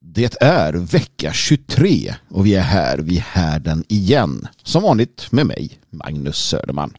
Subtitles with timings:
[0.00, 4.48] Det är vecka 23 och vi är här vid härden igen.
[4.62, 6.96] Som vanligt med mig, Magnus Söderman.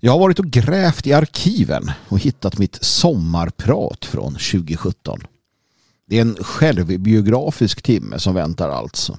[0.00, 5.20] Jag har varit och grävt i arkiven och hittat mitt sommarprat från 2017.
[6.08, 9.18] Det är en självbiografisk timme som väntar alltså.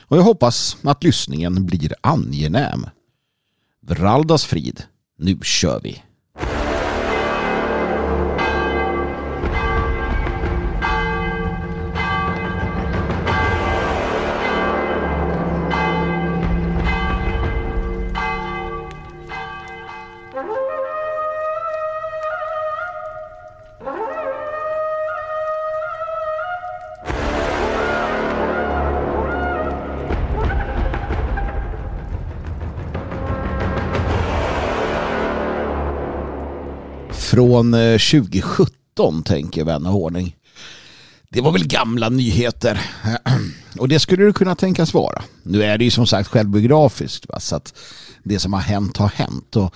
[0.00, 2.86] Och jag hoppas att lyssningen blir angenäm.
[3.80, 4.82] Vraldas frid,
[5.18, 6.02] nu kör vi!
[37.34, 40.36] Från eh, 2017 tänker vän och ordning.
[41.28, 42.80] Det var väl gamla nyheter.
[43.78, 45.22] Och det skulle det kunna tänkas vara.
[45.42, 47.28] Nu är det ju som sagt självbiografiskt.
[47.28, 47.40] Va?
[47.40, 47.74] Så att
[48.22, 49.56] det som har hänt har hänt.
[49.56, 49.74] Och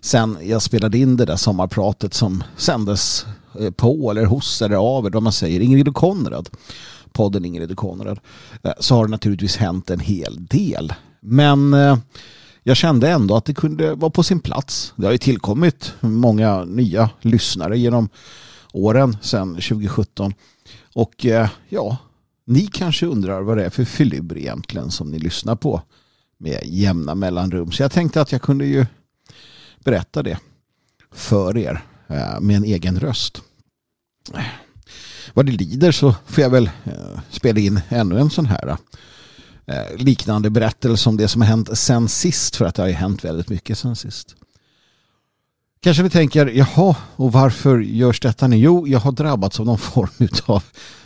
[0.00, 3.26] sen jag spelade in det där sommarpratet som sändes
[3.60, 5.60] eh, på eller hos eller av eller vad man säger.
[5.60, 6.48] Ingrid och Konrad.
[7.12, 8.18] Podden Ingrid och Konrad.
[8.62, 10.92] Eh, så har det naturligtvis hänt en hel del.
[11.20, 11.74] Men
[12.68, 14.92] jag kände ändå att det kunde vara på sin plats.
[14.96, 18.08] Det har ju tillkommit många nya lyssnare genom
[18.72, 20.34] åren sedan 2017.
[20.94, 21.96] Och eh, ja,
[22.46, 25.82] ni kanske undrar vad det är för filur egentligen som ni lyssnar på
[26.38, 27.72] med jämna mellanrum.
[27.72, 28.86] Så jag tänkte att jag kunde ju
[29.84, 30.38] berätta det
[31.12, 33.42] för er eh, med en egen röst.
[35.34, 38.76] Vad det lider så får jag väl eh, spela in ännu en sån här
[39.68, 42.94] Eh, liknande berättelse om det som har hänt sen sist för att det har ju
[42.94, 44.34] hänt väldigt mycket sen sist.
[45.80, 48.56] Kanske ni tänker, jaha, och varför görs detta nu?
[48.56, 50.62] Jo, jag har drabbats av någon form av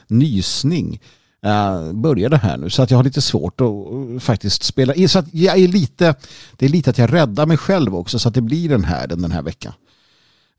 [0.06, 1.00] nysning.
[1.44, 4.94] Eh, uh, började här nu så att jag har lite svårt att eh, faktiskt spela
[4.94, 5.08] in.
[5.08, 6.14] Så att jag är lite,
[6.56, 9.06] det är lite att jag räddar mig själv också så att det blir den här
[9.06, 9.72] den, den här veckan.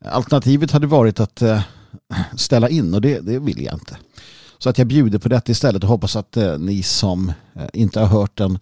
[0.04, 1.60] Alternativet hade varit att uh,
[2.36, 3.96] ställa in och det, det vill jag inte.
[4.64, 8.00] Så att jag bjuder på detta istället och hoppas att eh, ni som eh, inte
[8.00, 8.58] har hört den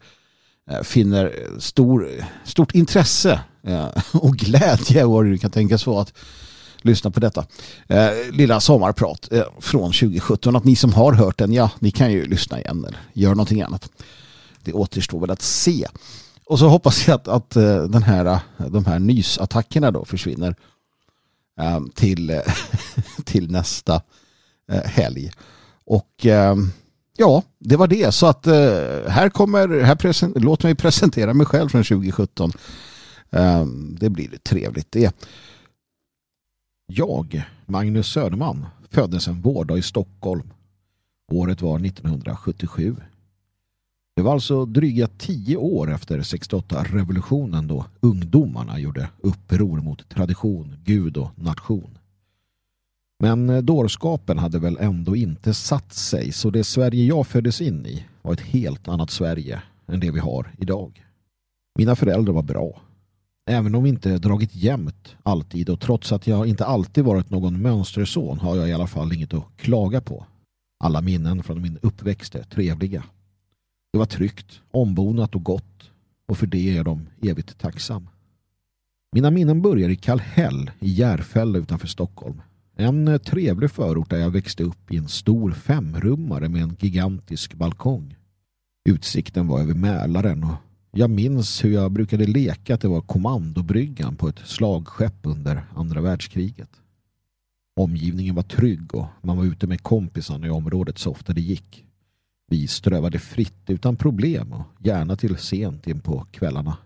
[0.71, 2.09] eh, finner stor,
[2.45, 3.41] stort intresse
[4.13, 6.13] och glädje och det kan tänkas vara att
[6.81, 7.47] lyssna på detta
[8.33, 10.57] lilla sommarprat från 2017.
[10.57, 13.63] Att ni som har hört den, ja, ni kan ju lyssna igen eller göra någonting
[13.63, 13.91] annat.
[14.63, 15.87] Det återstår väl att se.
[16.47, 17.51] Och så hoppas jag att, att
[17.91, 18.39] den här,
[18.69, 20.55] de här nysattackerna då försvinner
[21.95, 22.41] till,
[23.25, 24.03] till nästa
[24.85, 25.31] helg.
[25.85, 26.57] Och eh,
[27.17, 28.15] ja, det var det.
[28.15, 28.55] Så att eh,
[29.09, 32.53] här kommer, här present, låt mig presentera mig själv från 2017.
[33.31, 33.67] Eh,
[34.01, 35.17] det blir trevligt det.
[36.87, 40.51] Jag, Magnus Söderman, föddes en vårdag i Stockholm.
[41.33, 42.97] Året var 1977.
[44.17, 51.17] Det var alltså dryga tio år efter 68-revolutionen då ungdomarna gjorde uppror mot tradition, gud
[51.17, 51.99] och nation.
[53.23, 57.87] Men eh, dårskapen hade väl ändå inte satt sig så det Sverige jag föddes in
[57.87, 61.07] i var ett helt annat Sverige än det vi har idag.
[61.79, 62.81] Mina föräldrar var bra.
[63.51, 67.63] Även om vi inte dragit jämnt alltid och trots att jag inte alltid varit någon
[67.63, 70.27] mönsterson har jag i alla fall inget att klaga på.
[70.85, 73.05] Alla minnen från min uppväxt är trevliga.
[73.93, 75.91] Det var tryggt, ombonat och gott
[76.29, 78.09] och för det är jag dem evigt tacksam.
[79.13, 82.43] Mina minnen börjar i Kallhäll i Järfälla utanför Stockholm
[82.77, 87.55] en eh, trevlig förort där jag växte upp i en stor femrummare med en gigantisk
[87.55, 88.17] balkong.
[88.89, 90.55] Utsikten var över Mälaren och
[90.93, 96.01] jag minns hur jag brukade leka att det var kommandobryggan på ett slagskepp under andra
[96.01, 96.71] världskriget.
[97.77, 101.85] Omgivningen var trygg och man var ute med kompisarna i området så ofta det gick.
[102.51, 106.77] Vi strövade fritt utan problem och gärna till sent in på kvällarna.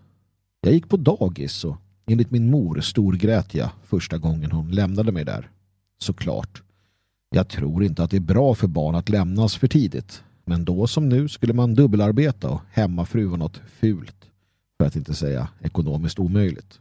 [0.61, 5.25] Jag gick på dagis och enligt min mor storgrät jag första gången hon lämnade mig
[5.25, 5.49] där
[5.97, 6.63] såklart.
[7.29, 10.23] Jag tror inte att det är bra för barn att lämnas för tidigt.
[10.45, 14.15] Men då som nu skulle man dubbelarbeta och hemmafru var något fult.
[14.77, 16.79] För att inte säga ekonomiskt omöjligt.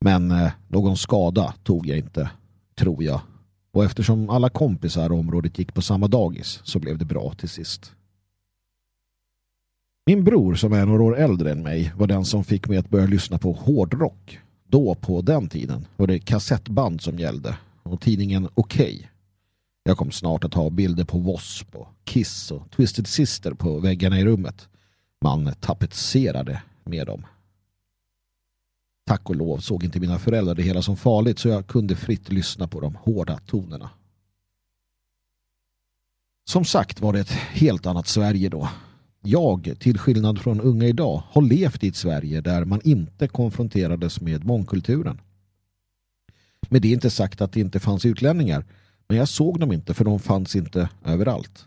[0.00, 2.30] Men eh, någon skada tog jag inte,
[2.74, 3.20] tror jag.
[3.72, 7.48] Och eftersom alla kompisar i området gick på samma dagis så blev det bra till
[7.48, 7.92] sist.
[10.06, 12.90] Min bror som är några år äldre än mig var den som fick mig att
[12.90, 14.38] börja lyssna på hårdrock.
[14.68, 17.56] Då på den tiden var det kassettband som gällde
[17.86, 18.94] och tidningen Okej.
[18.94, 19.06] Okay.
[19.82, 21.78] Jag kom snart att ha bilder på W.A.S.P.
[21.78, 24.68] och Kiss och Twisted Sister på väggarna i rummet.
[25.20, 27.26] Man tapetserade med dem.
[29.06, 32.32] Tack och lov såg inte mina föräldrar det hela som farligt så jag kunde fritt
[32.32, 33.90] lyssna på de hårda tonerna.
[36.48, 38.68] Som sagt var det ett helt annat Sverige då.
[39.22, 44.20] Jag, till skillnad från unga idag, har levt i ett Sverige där man inte konfronterades
[44.20, 45.20] med mångkulturen.
[46.68, 48.64] Med det inte sagt att det inte fanns utlänningar,
[49.08, 51.66] men jag såg dem inte för de fanns inte överallt.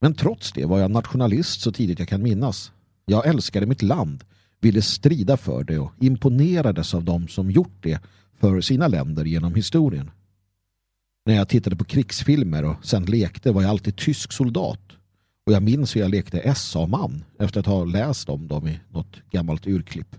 [0.00, 2.72] Men trots det var jag nationalist så tidigt jag kan minnas.
[3.06, 4.24] Jag älskade mitt land,
[4.60, 8.00] ville strida för det och imponerades av dem som gjort det
[8.40, 10.10] för sina länder genom historien.
[11.26, 14.80] När jag tittade på krigsfilmer och sen lekte var jag alltid tysk soldat.
[15.46, 19.16] Och jag minns hur jag lekte SA-man efter att ha läst om dem i något
[19.30, 20.16] gammalt urklipp.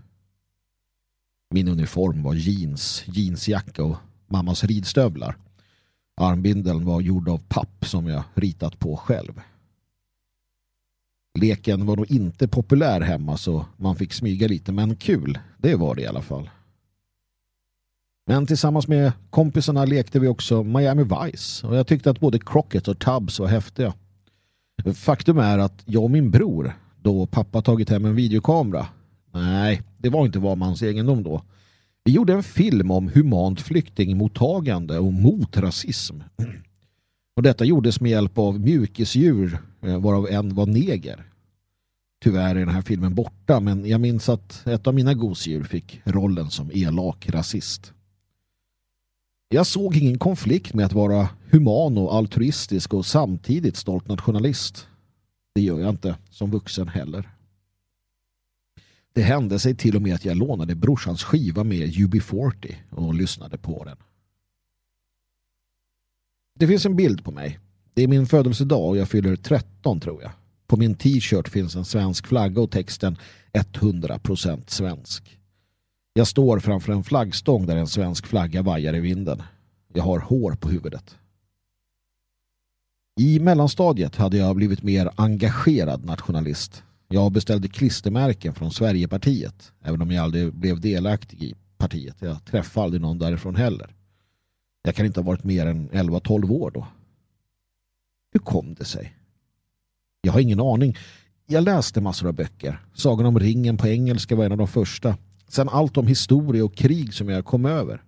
[1.56, 5.36] Min uniform var jeans, jeansjacka och mammas ridstövlar.
[6.16, 9.40] Armbindeln var gjord av papp som jag ritat på själv.
[11.38, 15.94] Leken var nog inte populär hemma så man fick smyga lite men kul, det var
[15.94, 16.50] det i alla fall.
[18.26, 22.88] Men tillsammans med kompisarna lekte vi också Miami Vice och jag tyckte att både Crockett
[22.88, 23.94] och Tubbs var häftiga.
[24.94, 26.72] Faktum är att jag och min bror,
[27.02, 28.86] då pappa tagit hem en videokamera,
[29.42, 31.42] nej, det var inte var mans egendom då.
[32.04, 36.20] Vi gjorde en film om humant flyktingmottagande och mot rasism.
[37.36, 41.26] Och detta gjordes med hjälp av mjukisdjur, eh, varav en var neger.
[42.24, 46.00] Tyvärr är den här filmen borta, men jag minns att ett av mina gosedjur fick
[46.04, 47.92] rollen som elak rasist.
[49.48, 54.88] Jag såg ingen konflikt med att vara human och altruistisk och samtidigt stolt nationalist.
[55.54, 57.35] Det gör jag inte som vuxen heller.
[59.16, 63.58] Det hände sig till och med att jag lånade brorsans skiva med UB40 och lyssnade
[63.58, 63.96] på den.
[66.58, 67.58] Det finns en bild på mig.
[67.94, 70.30] Det är min födelsedag och jag fyller 13 tror jag.
[70.66, 73.18] På min t-shirt finns en svensk flagga och texten
[73.52, 75.38] 100% svensk.
[76.12, 79.42] Jag står framför en flaggstång där en svensk flagga vajar i vinden.
[79.92, 81.16] Jag har hår på huvudet.
[83.20, 86.82] I mellanstadiet hade jag blivit mer engagerad nationalist.
[87.08, 92.16] Jag beställde klistermärken från Sverigepartiet, även om jag aldrig blev delaktig i partiet.
[92.20, 93.94] Jag träffade aldrig någon därifrån heller.
[94.82, 96.86] Jag kan inte ha varit mer än 11-12 år då.
[98.32, 99.16] Hur kom det sig?
[100.20, 100.96] Jag har ingen aning.
[101.46, 102.80] Jag läste massor av böcker.
[102.94, 105.16] Sagan om ringen på engelska var en av de första.
[105.48, 108.02] Sen allt om historia och krig som jag kom över.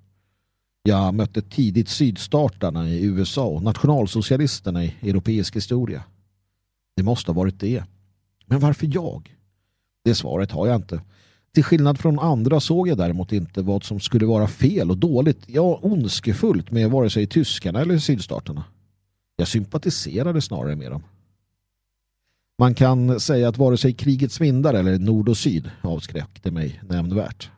[0.83, 6.05] Jag mötte tidigt sydstaterna i USA och nationalsocialisterna i europeisk historia.
[6.97, 7.85] Det måste ha varit det.
[8.49, 9.37] Men varför jag?
[10.05, 11.00] Det svaret har jag inte.
[11.55, 15.39] Till skillnad från andra såg jag däremot inte vad som skulle vara fel och dåligt,
[15.47, 18.65] ja ondskefullt med vare sig tyskarna eller sydstaterna.
[19.37, 21.03] Jag sympatiserade snarare med dem.
[22.59, 27.50] Man kan säga att vare sig krigets vindar eller nord och syd avskräckte mig nämnvärt.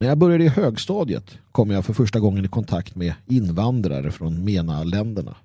[0.00, 4.44] När jag började i högstadiet kom jag för första gången i kontakt med invandrare från
[4.44, 5.36] MENA-länderna.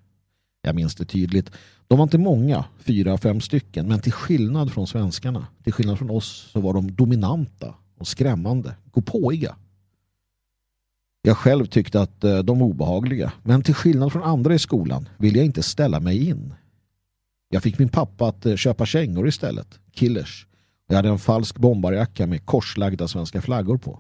[0.68, 1.52] Jag minns det tydligt.
[1.88, 6.10] De var inte många, fyra, fem stycken, men till skillnad från svenskarna, till skillnad från
[6.10, 9.56] oss, så var de dominanta och skrämmande, gåpåiga.
[11.22, 15.10] Jag själv tyckte att eh, de var obehagliga, men till skillnad från andra i skolan
[15.18, 16.54] ville jag inte ställa mig in.
[17.50, 20.48] Jag fick min pappa att eh, köpa kängor istället, killers.
[20.88, 24.00] Jag hade en falsk bombarjacka med korslagda svenska flaggor på.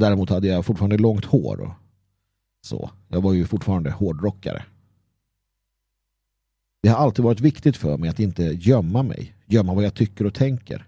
[0.00, 1.72] Däremot hade jag fortfarande långt hår och
[2.66, 2.90] så.
[3.08, 4.64] Jag var ju fortfarande hårdrockare.
[6.80, 10.24] Det har alltid varit viktigt för mig att inte gömma mig, gömma vad jag tycker
[10.24, 10.86] och tänker.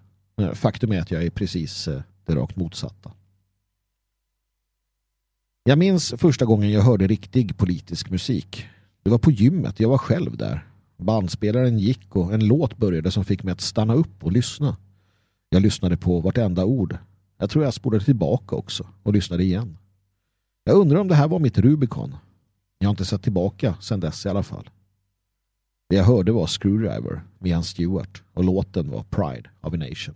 [0.55, 3.13] Faktum är att jag är precis eh, det rakt motsatta.
[5.65, 8.67] Jag minns första gången jag hörde riktig politisk musik.
[9.03, 10.67] Det var på gymmet, jag var själv där.
[10.97, 14.77] Bandspelaren gick och en låt började som fick mig att stanna upp och lyssna.
[15.49, 16.97] Jag lyssnade på vartenda ord.
[17.39, 19.79] Jag tror jag spolade tillbaka också och lyssnade igen.
[20.65, 22.15] Jag undrar om det här var mitt Rubicon.
[22.79, 24.71] Jag har inte sett tillbaka sedan dess i alla fall.
[25.91, 30.15] Det jag hörde var Screwdriver med Ian Stewart och låten var Pride of a Nation.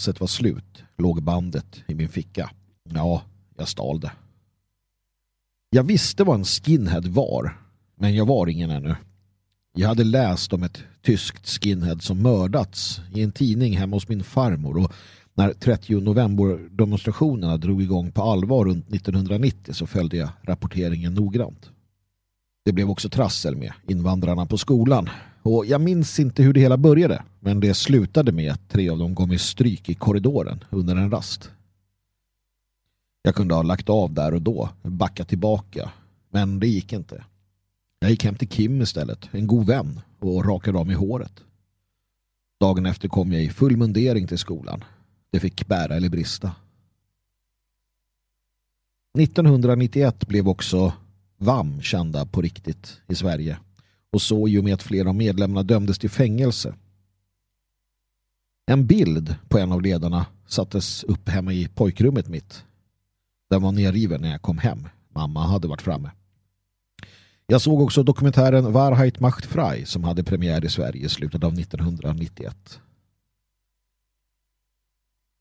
[0.00, 2.50] Passet var slut låg bandet i min ficka.
[2.94, 3.22] Ja,
[3.56, 4.12] jag stal det.
[5.70, 7.58] Jag visste vad en skinhead var,
[7.96, 8.96] men jag var ingen ännu.
[9.74, 14.24] Jag hade läst om ett tyskt skinhead som mördats i en tidning hemma hos min
[14.24, 14.92] farmor och
[15.34, 21.70] när 30 november-demonstrationerna drog igång på allvar runt 1990 så följde jag rapporteringen noggrant.
[22.64, 25.08] Det blev också trassel med invandrarna på skolan
[25.42, 28.98] och jag minns inte hur det hela började men det slutade med att tre av
[28.98, 31.50] dem gav mig stryk i korridoren under en rast.
[33.22, 35.90] Jag kunde ha lagt av där och då, backat tillbaka,
[36.30, 37.24] men det gick inte.
[38.00, 41.44] Jag gick hem till Kim istället, en god vän, och rakade av mig håret.
[42.60, 44.84] Dagen efter kom jag i full mundering till skolan.
[45.30, 46.52] Det fick bära eller brista.
[49.18, 50.92] 1991 blev också
[51.36, 53.58] VAM kända på riktigt i Sverige
[54.12, 56.74] och så i och med att flera av medlemmarna dömdes till fängelse.
[58.66, 62.64] En bild på en av ledarna sattes upp hemma i pojkrummet mitt.
[63.50, 64.88] Den var nerriven när jag kom hem.
[65.08, 66.10] Mamma hade varit framme.
[67.46, 71.58] Jag såg också dokumentären Wahrheit macht frei som hade premiär i Sverige i slutet av
[71.58, 72.80] 1991.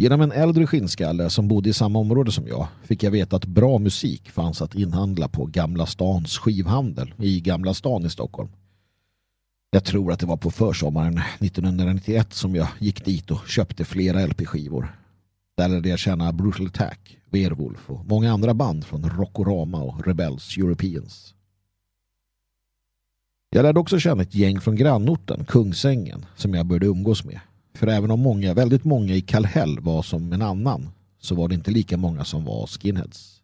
[0.01, 3.46] Genom en äldre skinnskalle som bodde i samma område som jag fick jag veta att
[3.46, 8.50] bra musik fanns att inhandla på Gamla stans skivhandel i Gamla stan i Stockholm.
[9.72, 14.25] Jag tror att det var på försommaren 1991 som jag gick dit och köpte flera
[14.25, 14.96] LP-skivor.
[15.58, 20.58] Där lärde jag känna Brutal Attack, Werewolf och många andra band från Rockorama och Rebels
[20.58, 21.34] Europeans.
[23.50, 27.39] Jag lärde också känna ett gäng från grannorten, Kungsängen, som jag började umgås med.
[27.73, 31.55] För även om många, väldigt många i Kallhäll var som en annan så var det
[31.55, 33.41] inte lika många som var skinheads.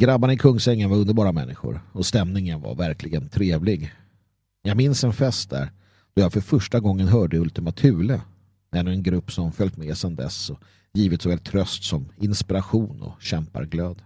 [0.00, 3.92] Grabbarna i Kungsängen var underbara människor och stämningen var verkligen trevlig.
[4.62, 5.70] Jag minns en fest där
[6.14, 8.20] då jag för första gången hörde Ultima Thule.
[8.72, 10.58] Ännu en grupp som följt med sedan dess och
[10.92, 14.02] givit såväl tröst som inspiration och kämparglöd.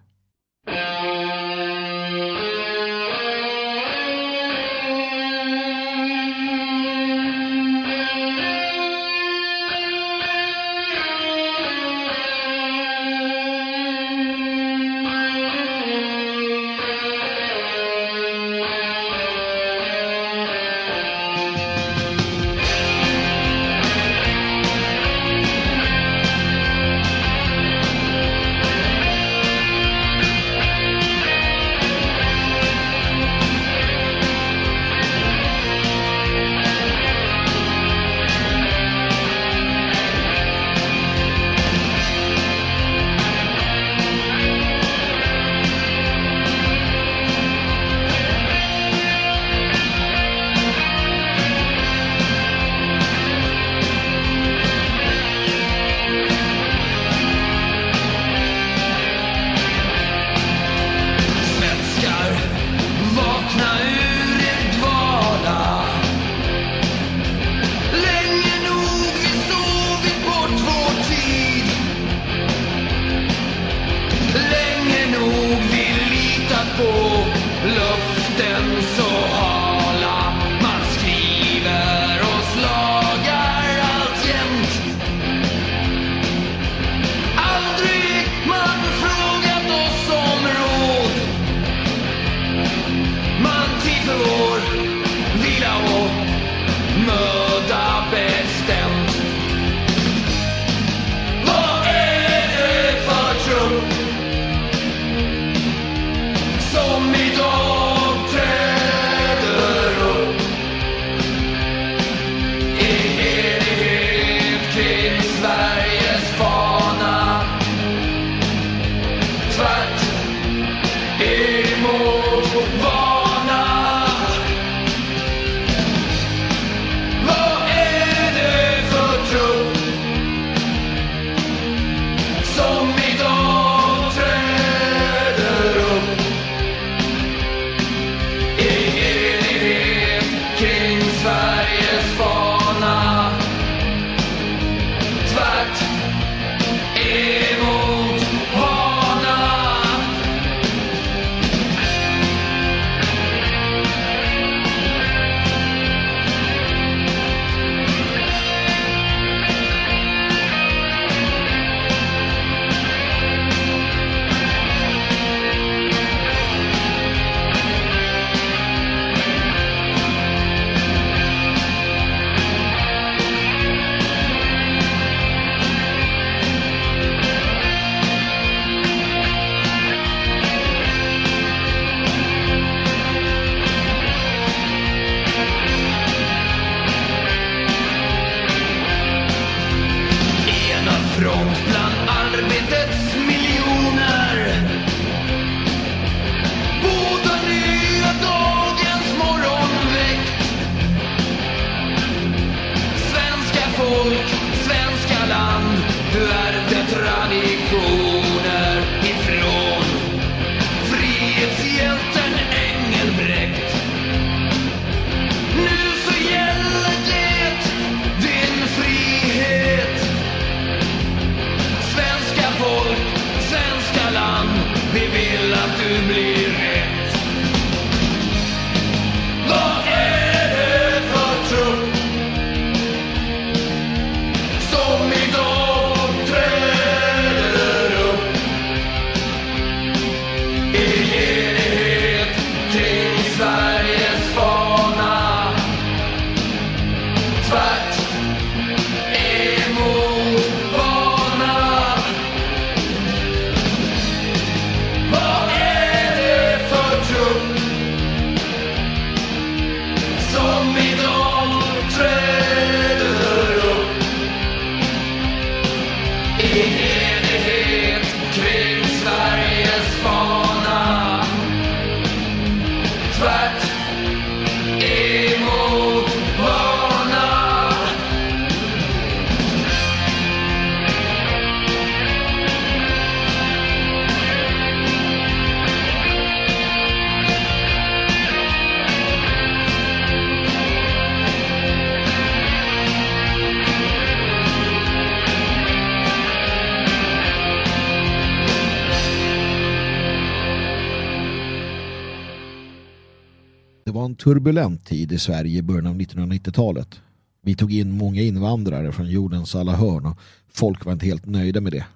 [304.24, 307.00] Turbulent tid i Sverige i början av 1990-talet.
[307.42, 311.60] Vi tog in många invandrare från jordens alla hörn och folk var inte helt nöjda
[311.60, 311.86] med det.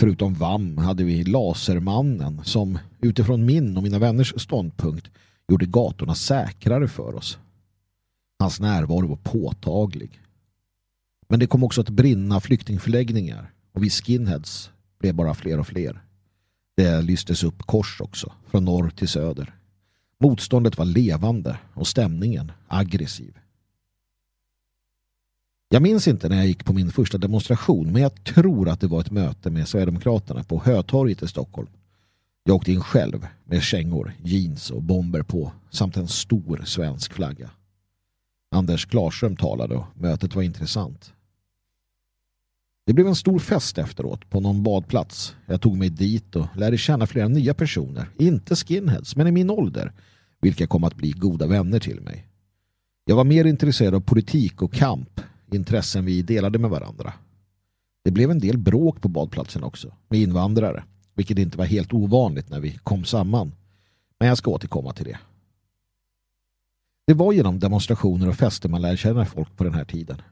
[0.00, 5.10] Förutom VAM hade vi Lasermannen som utifrån min och mina vänners ståndpunkt
[5.48, 7.38] gjorde gatorna säkrare för oss.
[8.38, 10.20] Hans närvaro var påtaglig.
[11.28, 16.02] Men det kom också att brinna flyktingförläggningar och vi skinheads blev bara fler och fler.
[16.76, 19.55] Det lystes upp kors också, från norr till söder.
[20.18, 23.38] Motståndet var levande och stämningen aggressiv.
[25.68, 28.86] Jag minns inte när jag gick på min första demonstration men jag tror att det
[28.86, 31.68] var ett möte med Sverigedemokraterna på Hötorget i Stockholm.
[32.44, 37.50] Jag åkte in själv med kängor, jeans och bomber på samt en stor svensk flagga.
[38.50, 41.12] Anders Klarström talade och mötet var intressant.
[42.86, 45.36] Det blev en stor fest efteråt på någon badplats.
[45.46, 49.50] Jag tog mig dit och lärde känna flera nya personer, inte skinheads men i min
[49.50, 49.92] ålder,
[50.40, 52.26] vilka kom att bli goda vänner till mig.
[53.04, 55.20] Jag var mer intresserad av politik och kamp,
[55.52, 57.12] intressen vi delade med varandra.
[58.04, 62.50] Det blev en del bråk på badplatsen också, med invandrare, vilket inte var helt ovanligt
[62.50, 63.52] när vi kom samman.
[64.18, 65.18] Men jag ska återkomma till det.
[67.06, 70.22] Det var genom demonstrationer och fester man lärde känna folk på den här tiden.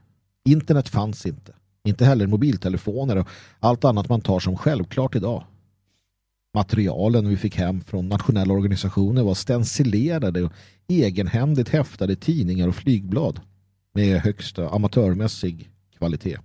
[0.45, 1.53] Internet fanns inte.
[1.85, 3.27] Inte heller mobiltelefoner och
[3.59, 5.43] allt annat man tar som självklart idag.
[6.53, 10.51] Materialen vi fick hem från nationella organisationer var stencilerade och
[10.87, 13.41] egenhändigt häftade tidningar och flygblad
[13.93, 16.37] med högsta amatörmässig kvalitet.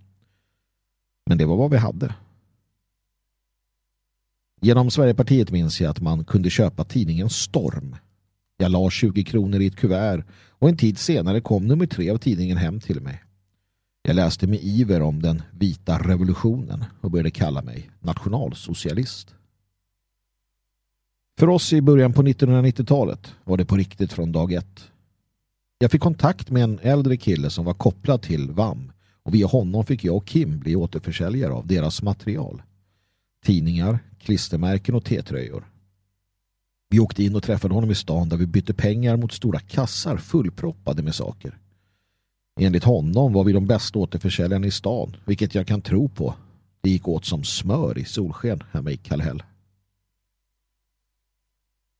[1.26, 2.14] Men det var vad vi hade.
[4.60, 7.96] Genom Sverigepartiet minns jag att man kunde köpa tidningen Storm.
[8.56, 12.18] Jag la 20 kronor i ett kuvert och en tid senare kom nummer tre av
[12.18, 13.22] tidningen hem till mig.
[14.02, 19.34] Jag läste med iver om den vita revolutionen och började kalla mig nationalsocialist.
[21.38, 24.90] För oss i början på 1990-talet var det på riktigt från dag ett.
[25.78, 29.86] Jag fick kontakt med en äldre kille som var kopplad till VAM och via honom
[29.86, 32.62] fick jag och Kim bli återförsäljare av deras material.
[33.44, 35.70] Tidningar, klistermärken och T-tröjor.
[36.88, 40.16] Vi åkte in och träffade honom i stan där vi bytte pengar mot stora kassar
[40.16, 41.58] fullproppade med saker.
[42.60, 46.34] Enligt honom var vi de bästa återförsäljarna i stan, vilket jag kan tro på.
[46.80, 49.42] Det gick åt som smör i solsken hemma i Kallhäll.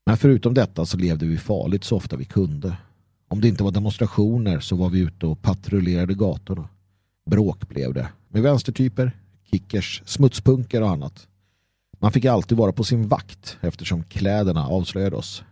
[0.06, 2.76] Men förutom detta så levde vi farligt så ofta vi kunde.
[3.28, 6.68] Om det inte var demonstrationer så var vi ute och patrullerade gatorna.
[7.26, 8.08] Bråk blev det.
[8.28, 9.12] Med vänstertyper,
[9.50, 11.28] kickers, smutspunkar och annat.
[11.98, 15.44] Man fick alltid vara på sin vakt eftersom kläderna avslöjade oss.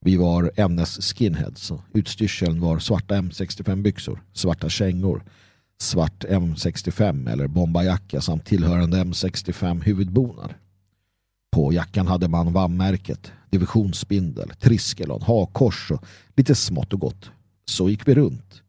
[0.00, 5.24] Vi var ämnes skinheads och utstyrseln var svarta M65-byxor, svarta kängor,
[5.78, 10.54] svart M65 eller bombajacka samt tillhörande M65-huvudbonad.
[11.50, 16.04] På jackan hade man VAM-märket, divisionsspindel, triskelon, hakkors och
[16.36, 17.30] lite smått och gott.
[17.64, 18.62] Så gick vi runt.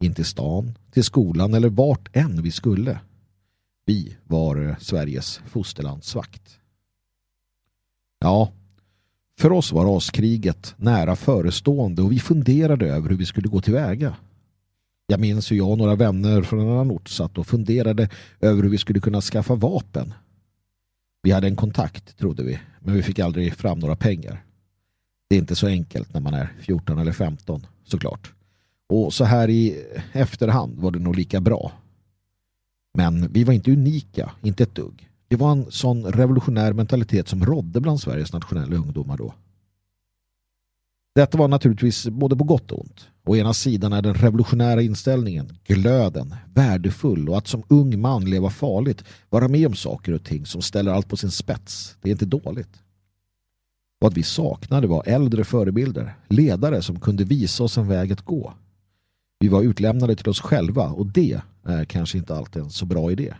[0.00, 3.00] In till stan, till skolan eller vart än vi skulle.
[3.86, 6.58] Vi var eh, Sveriges fosterlandsvakt.
[8.18, 8.52] Ja,
[9.38, 14.16] för oss var raskriget nära förestående och vi funderade över hur vi skulle gå tillväga.
[15.06, 18.08] Jag minns hur jag och några vänner från en annan ort satt och funderade
[18.40, 20.14] över hur vi skulle kunna skaffa vapen.
[21.22, 24.44] Vi hade en kontakt, trodde vi, men vi fick aldrig fram några pengar.
[25.28, 28.32] Det är inte så enkelt när man är 14 eller 15, såklart.
[28.88, 31.72] Och så här i efterhand var det nog lika bra.
[32.94, 35.10] Men vi var inte unika, inte ett dugg.
[35.28, 39.34] Det var en sån revolutionär mentalitet som rådde bland Sveriges nationella ungdomar då.
[41.14, 43.08] Detta var naturligtvis både på gott och ont.
[43.24, 48.50] Å ena sidan är den revolutionära inställningen, glöden, värdefull och att som ung man leva
[48.50, 51.96] farligt, vara med om saker och ting som ställer allt på sin spets.
[52.00, 52.82] Det är inte dåligt.
[53.98, 58.52] Vad vi saknade var äldre förebilder, ledare som kunde visa oss en väg att gå.
[59.38, 63.12] Vi var utlämnade till oss själva och det är kanske inte alltid en så bra
[63.12, 63.34] idé.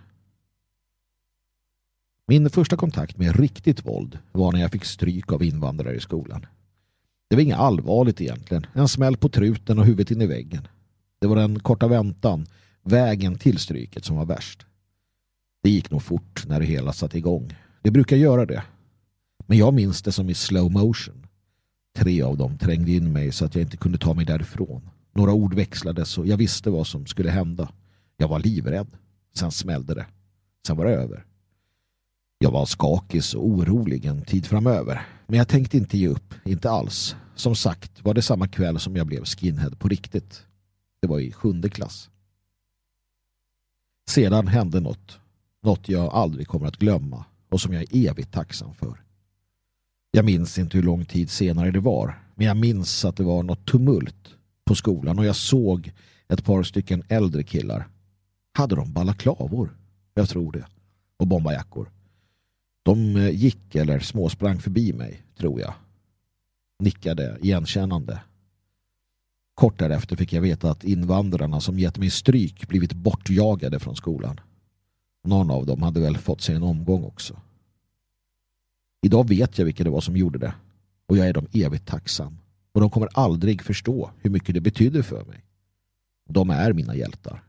[2.29, 6.47] Min första kontakt med riktigt våld var när jag fick stryk av invandrare i skolan.
[7.29, 8.67] Det var inget allvarligt egentligen.
[8.73, 10.69] En smäll på truten och huvudet in i väggen.
[11.19, 12.47] Det var den korta väntan,
[12.83, 14.67] vägen till stryket som var värst.
[15.63, 17.57] Det gick nog fort när det hela satte igång.
[17.83, 18.63] Det brukar göra det.
[19.47, 21.27] Men jag minns det som i slow motion.
[21.97, 24.91] Tre av dem trängde in mig så att jag inte kunde ta mig därifrån.
[25.13, 27.69] Några ord växlades och jag visste vad som skulle hända.
[28.17, 28.89] Jag var livrädd.
[29.35, 30.07] Sen smällde det.
[30.67, 31.25] Sen var det över.
[32.39, 35.07] Jag var skakig och orolig en tid framöver.
[35.27, 37.17] Men jag tänkte inte ge upp, inte alls.
[37.35, 40.43] Som sagt var det samma kväll som jag blev skinhead på riktigt.
[41.01, 42.11] Det var i sjunde klass.
[44.09, 45.19] Sedan hände något.
[45.63, 49.03] Något jag aldrig kommer att glömma och som jag är evigt tacksam för.
[50.11, 53.43] Jag minns inte hur lång tid senare det var, Men jag minns att det var
[53.43, 55.93] något tumult på skolan och jag såg
[56.29, 57.89] ett par stycken äldre killar.
[58.53, 59.77] Hade de balaklavor?
[60.15, 60.67] Jag tror det.
[61.17, 61.91] Och bombajackor.
[62.87, 65.75] De eh, gick eller småsprang förbi mig, tror jag.
[66.79, 68.21] Nickade igenkännande.
[69.55, 74.41] Kort därefter fick jag veta att invandrarna som gett mig stryk blivit bortjagade från skolan.
[75.25, 77.41] Någon av dem hade väl fått sig en omgång också.
[79.03, 80.55] Idag vet jag vilka det var som gjorde det.
[81.07, 82.39] Och jag är dem evigt tacksam.
[82.73, 85.45] Och de kommer aldrig förstå hur mycket det betyder för mig.
[86.29, 87.46] De är mina hjältar.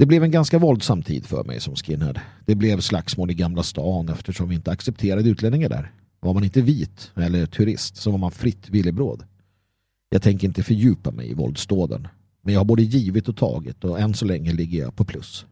[0.00, 2.20] Det blev en ganska våldsam tid för mig som skinhead.
[2.46, 5.92] Det blev slagsmål i Gamla stan eftersom vi inte accepterade utlänningar där.
[6.20, 9.24] Var man inte vit eller turist så var man fritt villebråd.
[10.08, 12.08] Jag tänker inte fördjupa mig i våldsdåden.
[12.42, 15.46] Men jag har både givit och tagit och än så länge ligger jag på plus.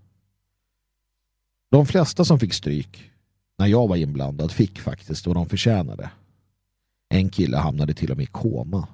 [1.71, 3.11] De flesta som fick stryk
[3.59, 6.11] när jag var inblandad fick faktiskt vad de förtjänade.
[7.09, 8.89] En kille hamnade till och med i koma.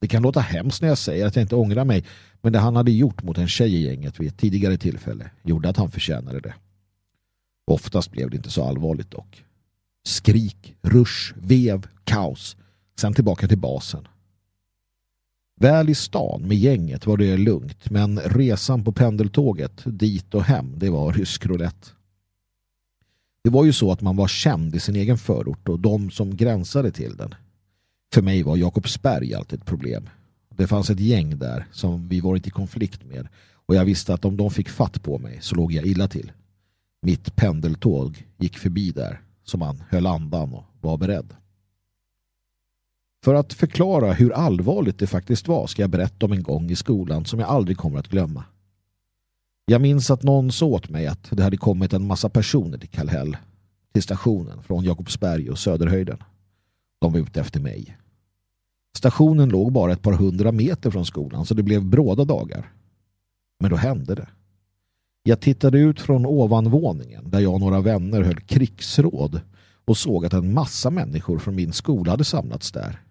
[0.00, 2.04] Det kan låta hemskt när jag säger att jag inte ångrar mig
[2.40, 5.68] men det han hade gjort mot en tjej i gänget vid ett tidigare tillfälle gjorde
[5.68, 6.54] att han förtjänade det.
[7.66, 9.44] Oftast blev det inte så allvarligt dock.
[10.06, 12.56] Skrik, rush, vev, kaos.
[13.00, 14.08] Sen tillbaka till basen.
[15.60, 20.78] Väl i stan med gänget var det lugnt men resan på pendeltåget dit och hem
[20.78, 21.88] det var rysk roulette.
[23.44, 26.36] Det var ju så att man var känd i sin egen förort och de som
[26.36, 27.34] gränsade till den.
[28.12, 30.08] För mig var Jakobsberg alltid ett problem.
[30.48, 33.28] Det fanns ett gäng där som vi varit i konflikt med
[33.66, 36.32] och jag visste att om de fick fatt på mig så låg jag illa till.
[37.02, 41.34] Mitt pendeltåg gick förbi där så man höll andan och var beredd.
[43.24, 46.76] För att förklara hur allvarligt det faktiskt var ska jag berätta om en gång i
[46.76, 48.44] skolan som jag aldrig kommer att glömma.
[49.66, 52.88] Jag minns att någon sa åt mig att det hade kommit en massa personer till
[52.88, 53.36] Kallhäll,
[53.92, 56.18] till stationen från Jakobsberg och Söderhöjden.
[56.98, 57.96] De var ute efter mig.
[58.96, 62.72] Stationen låg bara ett par hundra meter från skolan så det blev bråda dagar.
[63.60, 64.28] Men då hände det.
[65.22, 69.40] Jag tittade ut från ovanvåningen där jag och några vänner höll krigsråd
[69.84, 73.02] och såg att en massa människor från min skola hade samlats där.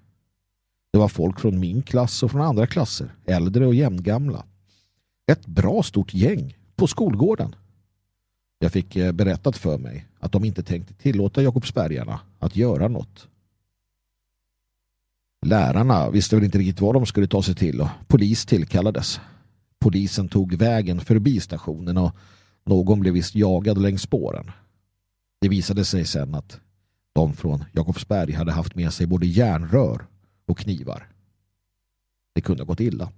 [0.91, 4.45] Det var folk från min klass och från andra klasser, äldre och jämngamla.
[5.31, 7.55] Ett bra stort gäng på skolgården.
[8.59, 13.27] Jag fick eh, berättat för mig att de inte tänkte tillåta Jakobsbergarna att göra något.
[15.45, 19.19] Lärarna visste väl inte riktigt vad de skulle ta sig till och polis tillkallades.
[19.79, 22.15] Polisen tog vägen förbi stationen och
[22.65, 24.51] någon blev visst jagad längs spåren.
[25.41, 26.59] Det visade sig sen att
[27.13, 30.07] de från Jakobsberg hade haft med sig både järnrör
[30.45, 31.07] och knivar.
[32.33, 33.11] Det kunde ha gått illa.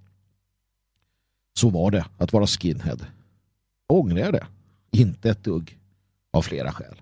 [1.54, 2.98] Så var det att vara skinhead.
[3.88, 4.46] Ångrar jag det?
[4.90, 5.78] Inte ett dugg.
[6.32, 7.00] Av flera skäl.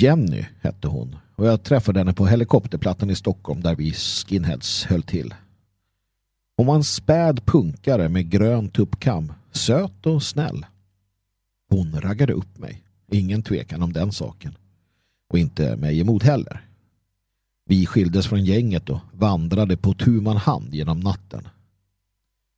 [0.00, 5.02] Jenny hette hon och jag träffade henne på helikopterplattan i Stockholm där vi skinheads höll
[5.02, 5.34] till.
[6.56, 10.66] Hon var en späd punkare med grön tuppkam, söt och snäll.
[11.70, 12.82] Hon raggade upp mig,
[13.12, 14.58] ingen tvekan om den saken.
[15.30, 16.64] Och inte mig emot heller.
[17.64, 21.48] Vi skildes från gänget och vandrade på tu man hand genom natten.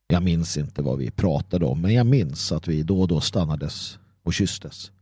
[0.07, 3.21] Jag minns inte vad vi pratade om, men jag minns att vi då och då
[3.21, 4.93] stannades och kysstes.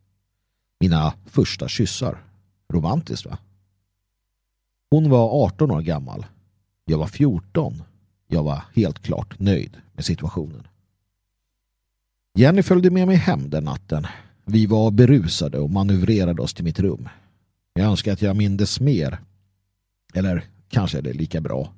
[0.80, 2.27] Mina första kyssar.
[2.72, 3.38] Romantiskt va?
[4.90, 6.26] Hon var 18 år gammal.
[6.84, 7.82] Jag var 14.
[8.26, 10.66] Jag var helt klart nöjd med situationen.
[12.34, 14.06] Jenny följde med mig hem den natten.
[14.44, 17.08] Vi var berusade och manövrerade oss till mitt rum.
[17.74, 19.18] Jag önskar att jag mindes mer.
[20.14, 21.72] Eller kanske är det lika bra.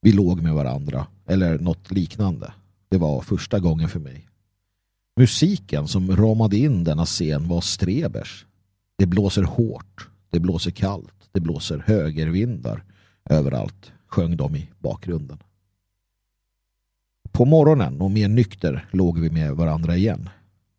[0.00, 1.06] Vi låg med varandra.
[1.26, 2.52] Eller något liknande.
[2.88, 4.28] Det var första gången för mig.
[5.16, 8.46] Musiken som ramade in denna scen var Strebers.
[8.98, 10.08] Det blåser hårt.
[10.30, 11.28] Det blåser kallt.
[11.32, 12.84] Det blåser högervindar.
[13.30, 15.38] Överallt sjöng de i bakgrunden.
[17.32, 20.28] På morgonen och mer nykter låg vi med varandra igen.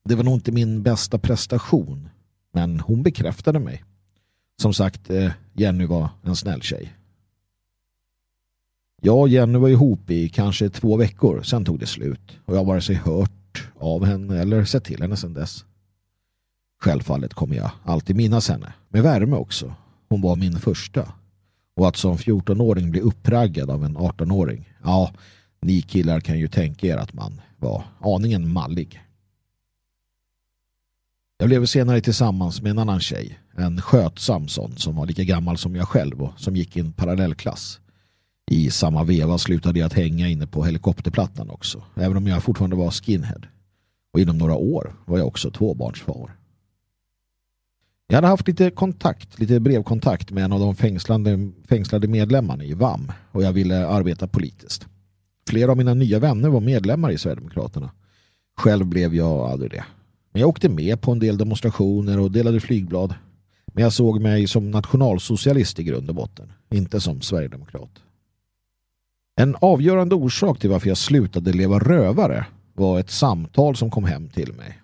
[0.05, 2.09] Det var nog inte min bästa prestation.
[2.51, 3.83] Men hon bekräftade mig.
[4.61, 6.93] Som sagt, eh, Jenny var en snäll tjej.
[9.01, 12.39] Jag och Jenny var ihop i kanske två veckor, sen tog det slut.
[12.45, 15.65] Och jag har vare sig hört av henne eller sett till henne sedan dess.
[16.81, 19.73] Självfallet kommer jag alltid minnas henne, med värme också.
[20.09, 21.13] Hon var min första.
[21.75, 25.11] Och att som 14-åring bli uppraggad av en 18-åring, ja,
[25.61, 29.01] ni killar kan ju tänka er att man var aningen mallig.
[31.37, 35.57] Jag blev senare tillsammans med en annan tjej, en skötsam sån som var lika gammal
[35.57, 37.79] som jag själv och som gick i en parallellklass.
[38.51, 42.75] I samma veva slutade jag att hänga inne på helikopterplattan också, även om jag fortfarande
[42.75, 43.41] var skinhead.
[44.13, 46.38] Och inom några år var jag också tvåbarnsfar.
[48.11, 52.73] Jag hade haft lite kontakt, lite brevkontakt med en av de fängslade, fängslade medlemmarna i
[52.73, 54.87] VAM och jag ville arbeta politiskt.
[55.49, 57.91] Flera av mina nya vänner var medlemmar i Sverigedemokraterna.
[58.57, 59.85] Själv blev jag aldrig det.
[60.31, 63.15] Men jag åkte med på en del demonstrationer och delade flygblad.
[63.73, 67.91] Men jag såg mig som nationalsocialist i grund och botten, inte som sverigedemokrat.
[69.41, 74.29] En avgörande orsak till varför jag slutade leva rövare var ett samtal som kom hem
[74.29, 74.81] till mig.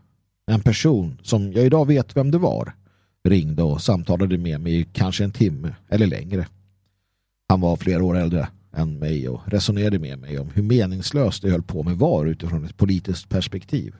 [0.51, 2.73] En person som jag idag vet vem det var
[3.25, 6.47] ringde och samtalade med mig i kanske en timme eller längre.
[7.49, 11.49] Han var flera år äldre än mig och resonerade med mig om hur meningslöst det
[11.49, 13.95] höll på med var utifrån ett politiskt perspektiv.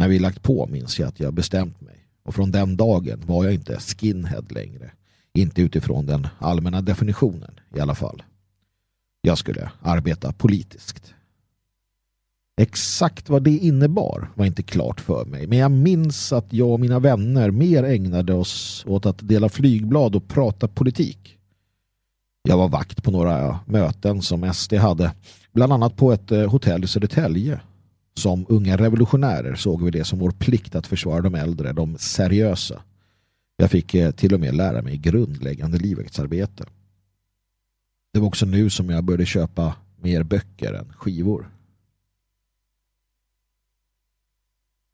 [0.00, 3.44] När vi lagt på minns jag att jag bestämt mig och från den dagen var
[3.44, 4.90] jag inte skinhead längre.
[5.34, 8.22] Inte utifrån den allmänna definitionen i alla fall.
[9.20, 11.14] Jag skulle arbeta politiskt.
[12.60, 16.80] Exakt vad det innebar var inte klart för mig men jag minns att jag och
[16.80, 21.38] mina vänner mer ägnade oss åt att dela flygblad och prata politik.
[22.48, 25.12] Jag var vakt på några möten som SD hade,
[25.52, 27.60] bland annat på ett eh, hotell i Södertälje.
[28.14, 32.82] Som unga revolutionärer såg vi det som vår plikt att försvara de äldre, de seriösa.
[33.56, 36.64] Jag fick eh, till och med lära mig grundläggande livvaktsarbete.
[38.12, 41.50] Det var också nu som jag började köpa mer böcker än skivor.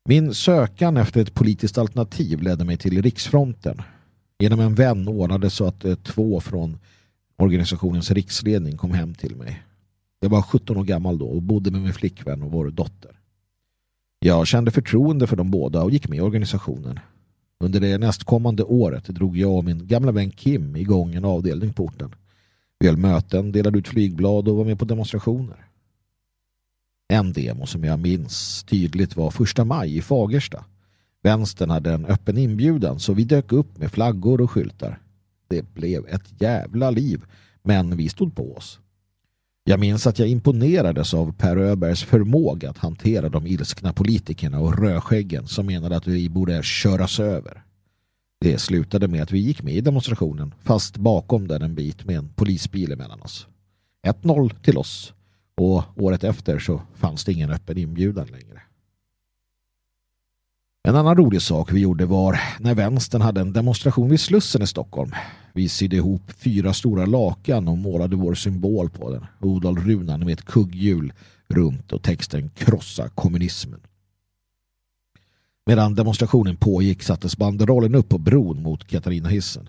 [0.09, 3.83] Min sökan efter ett politiskt alternativ ledde mig till Riksfronten.
[4.39, 6.79] Genom en vän ordnade så att eh, två från
[7.37, 9.63] organisationens riksledning kom hem till mig.
[10.21, 13.11] Jag var 17 år gammal då och bodde med min flickvän och vår dotter.
[14.19, 17.01] Jag kände förtroende för dem båda och gick med i organisationen.
[17.61, 21.85] Under det nästkommande året drog jag och min gamla vän Kim igång en avdelning på
[21.85, 22.15] orten.
[22.79, 25.69] Vi höll möten, delade ut flygblad och var med på demonstrationer.
[27.09, 30.65] En demo som jag minns tydligt var första maj i Fagersta.
[31.23, 35.01] Vänstern hade en öppen inbjudan så vi dök upp med flaggor och skyltar.
[35.49, 37.25] Det blev ett jävla liv,
[37.63, 38.81] men vi stod på oss.
[39.65, 44.79] Jag minns att jag imponerades av Per Öbergs förmåga att hantera de ilskna politikerna och
[44.79, 47.63] rödskäggen som menade att vi borde köras över.
[48.41, 52.17] Det slutade med att vi gick med i demonstrationen fast bakom den en bit med
[52.17, 53.47] en polisbil emellan oss.
[54.07, 55.13] 1-0 till oss
[55.59, 58.63] och året efter så fanns det ingen öppen inbjudan längre.
[60.83, 64.67] En annan rolig sak vi gjorde var när vänstern hade en demonstration vid Slussen i
[64.67, 65.11] Stockholm.
[65.53, 69.27] Vi sydde ihop fyra stora lakan och målade vår symbol på den.
[69.41, 71.13] Odal-runan med ett kugghjul
[71.49, 73.81] runt och texten krossa kommunismen.
[75.67, 79.69] Medan demonstrationen pågick sattes banderollen upp på bron mot Katarinahissen.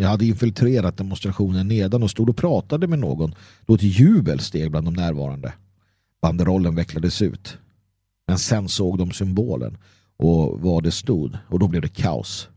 [0.00, 3.34] Jag hade infiltrerat demonstrationen nedan och stod och pratade med någon
[3.66, 5.52] då ett jubel steg bland de närvarande.
[6.22, 7.58] Banderollen vecklades ut.
[8.26, 9.78] Men sen såg de symbolen
[10.16, 12.48] och vad det stod och då blev det kaos.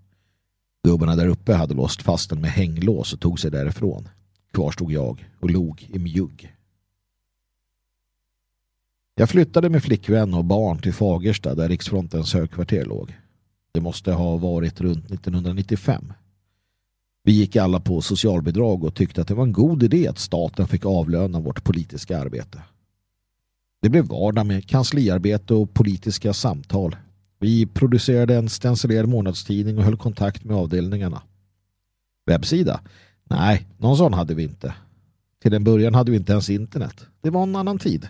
[0.84, 4.10] Gubbarna där uppe hade låst fast den med hänglås och tog sig därifrån.
[4.54, 6.56] Kvar stod jag och log i mjugg.
[9.16, 13.18] Jag flyttade med flickvän och barn till Fagersta där Riksfrontens högkvarter låg.
[13.72, 16.14] Det måste ha varit runt 1995.
[17.24, 20.68] Vi gick alla på socialbidrag och tyckte att det var en god idé att staten
[20.68, 22.62] fick avlöna vårt politiska arbete.
[23.82, 26.96] Det blev vardag med kansliarbete och politiska samtal.
[27.40, 31.22] Vi producerade en stencilerad månadstidning och höll kontakt med avdelningarna.
[32.26, 32.82] Webbsida?
[33.24, 34.74] Nej, någon sån hade vi inte.
[35.42, 37.06] Till en början hade vi inte ens internet.
[37.22, 38.08] Det var en annan tid.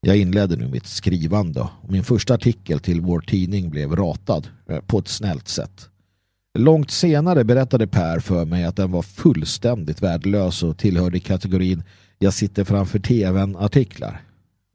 [0.00, 4.80] Jag inledde nu mitt skrivande och min första artikel till vår tidning blev ratad eh,
[4.80, 5.88] på ett snällt sätt.
[6.56, 11.82] Långt senare berättade Per för mig att den var fullständigt värdelös och tillhörde kategorin
[12.18, 14.20] jag sitter framför tvn-artiklar.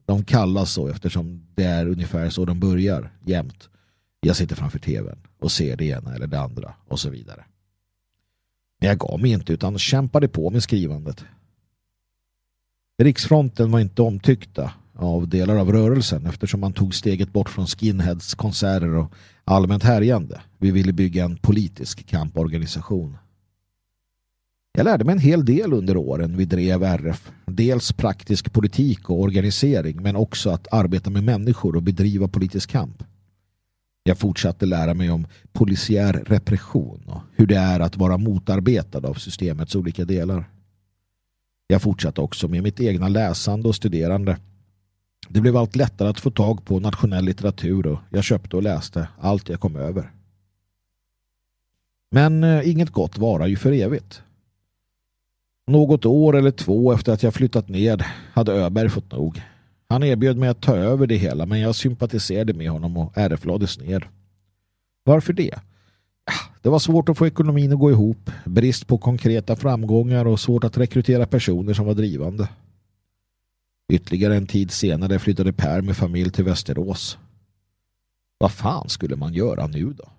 [0.05, 3.69] De kallas så eftersom det är ungefär så de börjar jämt.
[4.19, 7.45] Jag sitter framför tvn och ser det ena eller det andra och så vidare.
[8.79, 11.25] Men jag gav mig inte utan kämpade på med skrivandet.
[12.97, 14.71] Riksfronten var inte omtyckta
[15.03, 20.41] av delar av rörelsen eftersom man tog steget bort från skinheads, konserter och allmänt härjande.
[20.57, 23.17] Vi ville bygga en politisk kamporganisation.
[24.73, 27.31] Jag lärde mig en hel del under åren vi drev RF.
[27.45, 33.03] Dels praktisk politik och organisering men också att arbeta med människor och bedriva politisk kamp.
[34.03, 39.13] Jag fortsatte lära mig om polisiär repression och hur det är att vara motarbetad av
[39.13, 40.49] systemets olika delar.
[41.67, 44.37] Jag fortsatte också med mitt egna läsande och studerande
[45.33, 49.07] det blev allt lättare att få tag på nationell litteratur och jag köpte och läste
[49.19, 50.11] allt jag kom över.
[52.11, 54.21] Men eh, inget gott varar ju för evigt.
[55.67, 58.03] Något år eller två efter att jag flyttat ned
[58.33, 59.41] hade Öberg fått nog.
[59.89, 63.45] Han erbjöd mig att ta över det hela men jag sympatiserade med honom och RF
[63.45, 64.09] lades ner.
[65.03, 65.59] Varför det?
[66.61, 70.63] Det var svårt att få ekonomin att gå ihop, brist på konkreta framgångar och svårt
[70.63, 72.47] att rekrytera personer som var drivande.
[73.91, 77.17] Ytterligare en tid senare flyttade Per med familj till Västerås.
[78.39, 80.11] Vad fan skulle man göra nu då?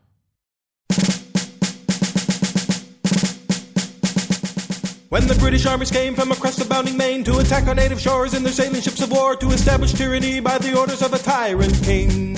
[5.09, 8.35] When the British armies came from across the bounding main to attack our native shores
[8.35, 11.85] in their sailing ships of war to establish tyranny by the orders of a tyrant
[11.85, 12.37] king.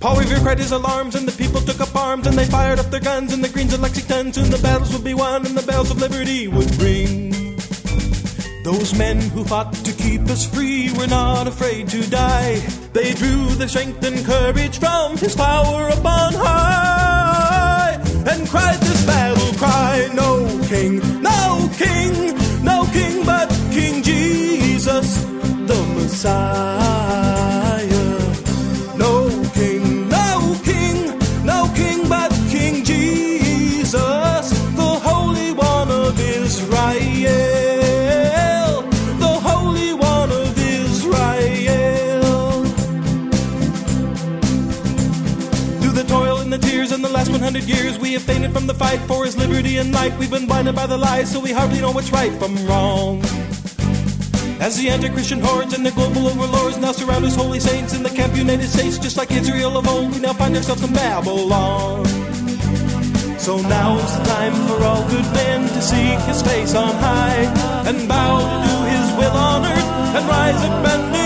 [0.00, 2.90] Paul Revere cried his alarms and the people took up arms and they fired up
[2.90, 4.32] their guns and the Greens of Lexington.
[4.32, 7.29] Soon the battles would be won and the bells of liberty would ring.
[8.62, 12.60] Those men who fought to keep us free were not afraid to die.
[12.92, 19.52] They drew their strength and courage from his power upon high and cried this battle
[19.58, 22.12] cry No king, no king,
[22.62, 25.22] no king but King Jesus,
[25.66, 27.59] the Messiah.
[47.52, 50.16] 100 years, we have fainted from the fight for his liberty and life.
[50.20, 53.18] We've been blinded by the lies, so we hardly know what's right from wrong.
[54.60, 58.08] As the anti-Christian hordes and the global overlords now surround us holy saints in the
[58.08, 62.06] camp United States, just like Israel of old, we now find ourselves in Babylon.
[63.40, 67.50] So now's the time for all good men to seek his face on high
[67.88, 71.19] and bow to do his will on earth and rise up and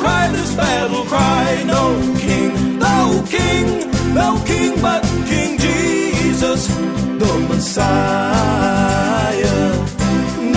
[0.00, 1.62] cry this battle cry.
[1.66, 1.82] No
[2.18, 3.66] king, no king,
[4.14, 6.68] no king but King Jesus,
[7.20, 8.86] the Messiah.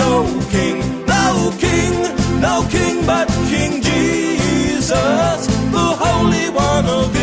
[0.02, 0.12] No
[0.50, 0.76] king,
[1.06, 1.92] no king,
[2.40, 7.19] no king but King Jesus, the Holy One of Israel.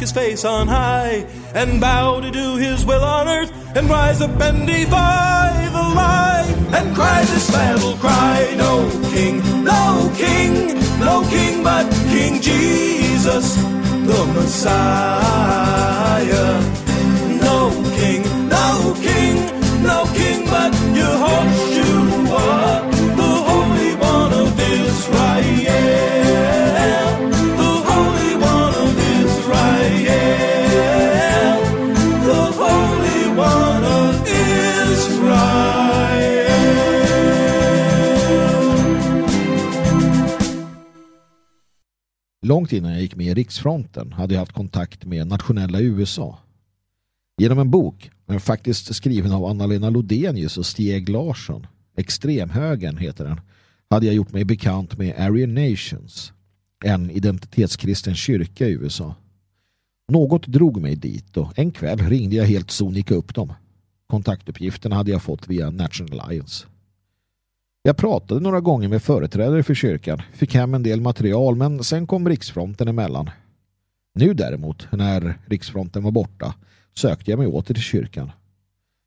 [0.00, 4.40] His face on high and bow to do his will on earth and rise up
[4.40, 6.44] and defy the lie.
[6.72, 14.26] And cry this battle cry no king no king no king but king jesus the
[14.34, 15.28] messiah
[42.48, 46.38] Långt innan jag gick med i Riksfronten hade jag haft kontakt med nationella USA.
[47.40, 51.66] Genom en bok, Men faktiskt skriven av Anna-Lena Lodenius och Stieg Larsson.
[51.96, 53.40] Extremhögern heter den.
[53.90, 56.32] Hade jag gjort mig bekant med Aryan Nations.
[56.84, 59.14] En identitetskristen kyrka i USA.
[60.12, 63.52] Något drog mig dit och en kväll ringde jag helt sonika upp dem.
[64.06, 66.66] Kontaktuppgifterna hade jag fått via National Alliance.
[67.82, 72.06] Jag pratade några gånger med företrädare för kyrkan, fick hem en del material men sen
[72.06, 73.30] kom riksfronten emellan.
[74.14, 76.54] Nu däremot, när riksfronten var borta,
[76.94, 78.30] sökte jag mig åter till kyrkan.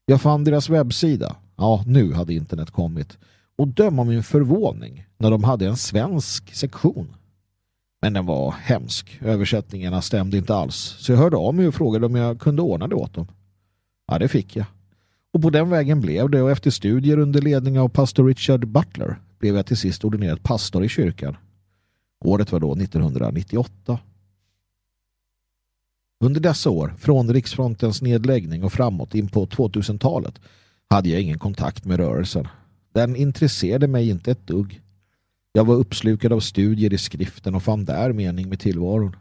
[0.05, 1.36] Jag fann deras webbsida.
[1.57, 3.17] Ja, nu hade internet kommit.
[3.55, 7.15] Och döm om min förvåning när de hade en svensk sektion.
[8.01, 9.19] Men den var hemsk.
[9.22, 10.76] Översättningarna stämde inte alls.
[10.76, 13.28] Så jag hörde av mig och frågade om jag kunde ordna det åt dem.
[14.07, 14.65] Ja, det fick jag.
[15.34, 19.19] Och på den vägen blev det och efter studier under ledning av pastor Richard Butler
[19.39, 21.38] blev jag till sist ordinerad pastor i kyrkan.
[22.25, 23.99] Året var då 1998.
[26.23, 30.41] Under dessa år, från riksfrontens nedläggning och framåt in på 2000-talet,
[30.89, 32.47] hade jag ingen kontakt med rörelsen.
[32.93, 34.82] Den intresserade mig inte ett dugg.
[35.53, 39.15] Jag var uppslukad av studier i skriften och fann där mening med tillvaron.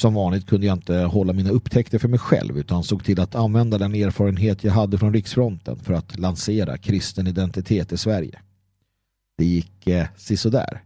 [0.00, 3.34] Som vanligt kunde jag inte hålla mina upptäckter för mig själv utan såg till att
[3.34, 8.40] använda den erfarenhet jag hade från riksfronten för att lansera kristen identitet i Sverige.
[9.38, 10.82] Det gick eh, sisådär.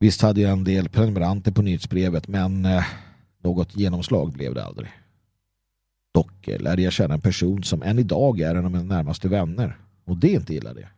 [0.00, 2.84] Visst hade jag en del prenumeranter på nyhetsbrevet men eh,
[3.42, 4.88] något genomslag blev det aldrig.
[6.14, 9.28] Dock eh, lärde jag känna en person som än idag är en av mina närmaste
[9.28, 10.88] vänner och det är inte illa det.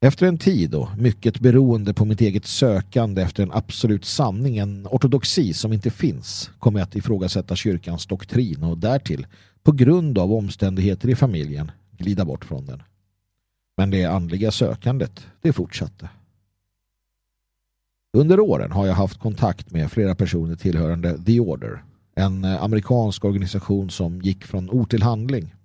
[0.00, 4.86] Efter en tid och mycket beroende på mitt eget sökande efter en absolut sanning, en
[4.86, 9.26] ortodoxi som inte finns, kom jag att ifrågasätta kyrkans doktrin och därtill,
[9.62, 12.82] på grund av omständigheter i familjen, glida bort från den.
[13.76, 16.08] Men det andliga sökandet, det fortsatte.
[18.16, 21.84] Under åren har jag haft kontakt med flera personer tillhörande The Order,
[22.14, 25.55] en amerikansk organisation som gick från ord till handling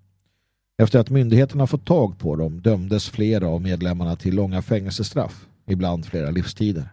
[0.82, 6.06] efter att myndigheterna fått tag på dem dömdes flera av medlemmarna till långa fängelsestraff, ibland
[6.06, 6.90] flera livstider.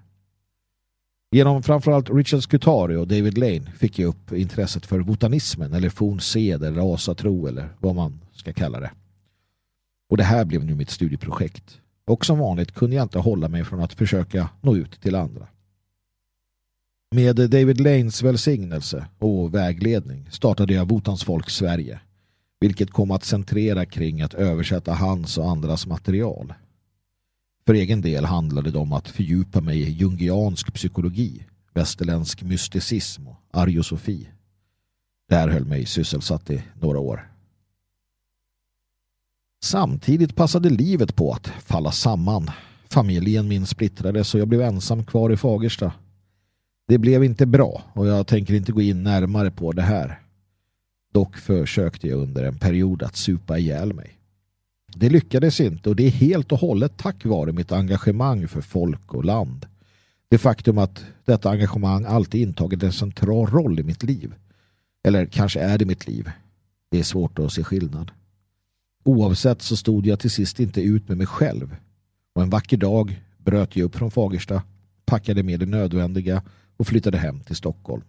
[1.30, 6.62] Genom framförallt Richard Scutari och David Lane fick jag upp intresset för botanismen eller fornsed
[6.62, 8.90] eller asatro eller vad man ska kalla det.
[10.10, 11.80] Och det här blev nu mitt studieprojekt.
[12.06, 15.46] Och som vanligt kunde jag inte hålla mig från att försöka nå ut till andra.
[17.14, 22.00] Med David Lanes välsignelse och vägledning startade jag Botans folk Sverige
[22.60, 26.54] vilket kom att centrera kring att översätta hans och andras material.
[27.66, 31.44] För egen del handlade det om att fördjupa mig i jungiansk psykologi,
[31.74, 34.28] västerländsk mysticism och ariosofi.
[35.28, 37.32] Det här höll mig sysselsatt i några år.
[39.64, 42.50] Samtidigt passade livet på att falla samman.
[42.90, 45.92] Familjen min splittrades och jag blev ensam kvar i Fagersta.
[46.88, 50.20] Det blev inte bra och jag tänker inte gå in närmare på det här.
[51.12, 54.18] Dock försökte jag under en period att supa ihjäl mig.
[54.94, 59.14] Det lyckades inte och det är helt och hållet tack vare mitt engagemang för folk
[59.14, 59.66] och land.
[60.28, 64.34] Det faktum att detta engagemang alltid intagit en central roll i mitt liv.
[65.04, 66.30] Eller kanske är det mitt liv.
[66.90, 68.10] Det är svårt att se skillnad.
[69.04, 71.76] Oavsett så stod jag till sist inte ut med mig själv.
[72.34, 74.62] Och en vacker dag bröt jag upp från Fagersta,
[75.04, 76.42] packade med det nödvändiga
[76.76, 78.02] och flyttade hem till Stockholm.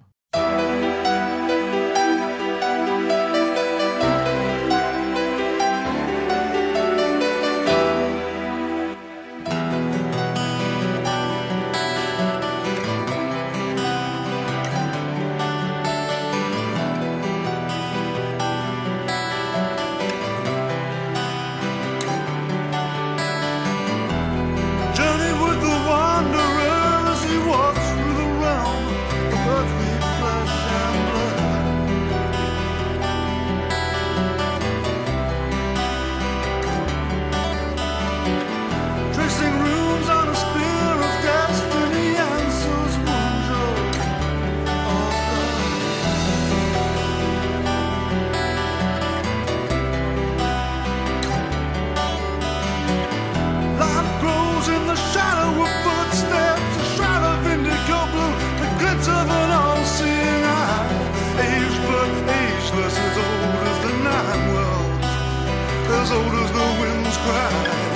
[66.10, 67.89] those odors the winds cry.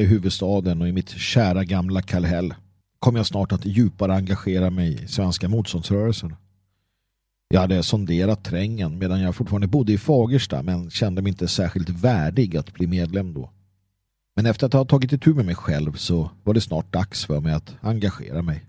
[0.00, 2.54] I huvudstaden och i mitt kära gamla Kallhäll
[2.98, 6.36] kom jag snart att djupare engagera mig i svenska motståndsrörelsen.
[7.48, 11.88] Jag hade sonderat trängen medan jag fortfarande bodde i Fagersta men kände mig inte särskilt
[11.88, 13.50] värdig att bli medlem då.
[14.36, 17.40] Men efter att ha tagit itu med mig själv så var det snart dags för
[17.40, 18.64] mig att engagera mig.